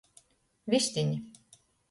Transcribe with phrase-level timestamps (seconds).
[0.71, 1.17] Vistini.